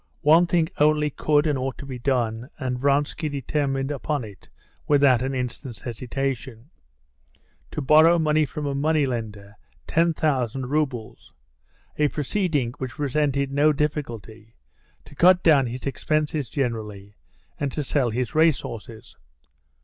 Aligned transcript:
One 0.21 0.47
thing 0.47 0.67
only 0.79 1.11
could 1.11 1.45
and 1.45 1.59
ought 1.59 1.77
to 1.77 1.85
be 1.85 1.99
done, 1.99 2.49
and 2.57 2.79
Vronsky 2.79 3.29
determined 3.29 3.91
upon 3.91 4.23
it 4.23 4.49
without 4.87 5.21
an 5.21 5.35
instant's 5.35 5.81
hesitation: 5.81 6.71
to 7.69 7.81
borrow 7.83 8.17
money 8.17 8.43
from 8.47 8.65
a 8.65 8.73
money 8.73 9.05
lender, 9.05 9.57
ten 9.85 10.15
thousand 10.15 10.71
roubles, 10.71 11.33
a 11.97 12.07
proceeding 12.07 12.71
which 12.79 12.93
presented 12.95 13.51
no 13.51 13.71
difficulty, 13.73 14.55
to 15.05 15.13
cut 15.13 15.43
down 15.43 15.67
his 15.67 15.85
expenses 15.85 16.49
generally, 16.49 17.13
and 17.59 17.71
to 17.73 17.83
sell 17.83 18.09
his 18.09 18.33
race 18.33 18.61
horses. 18.61 19.15